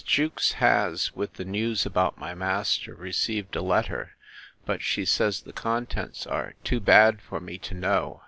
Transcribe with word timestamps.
Jewkes 0.03 0.53
has, 0.53 1.15
with 1.15 1.33
the 1.35 1.45
news 1.45 1.85
about 1.85 2.17
my 2.17 2.33
master, 2.33 2.95
received 2.95 3.55
a 3.55 3.61
letter: 3.61 4.13
but 4.65 4.81
she 4.81 5.05
says 5.05 5.43
the 5.43 5.53
contents 5.53 6.25
are 6.25 6.55
too 6.63 6.79
bad 6.79 7.21
for 7.21 7.39
me 7.39 7.59
to 7.59 7.75
know. 7.75 8.19